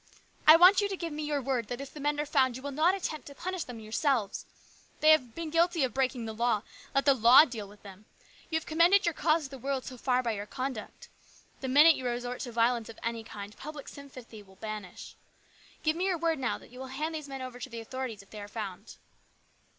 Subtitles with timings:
[0.51, 2.63] "I want you to give me your word that if the men are found you
[2.63, 4.47] will not attempt to punish them yourselves.
[4.99, 6.63] They have been guilty of breaking the law.
[6.95, 8.05] Let the law deal with them.
[8.49, 11.07] You have commended your cause to the world so far by your conduct.
[11.59, 15.13] The minute you resort to violence of any kind, public sympathy will vanish,
[15.83, 18.23] Give me your word now that you will hand these men over to the authorities
[18.23, 18.95] if they are found."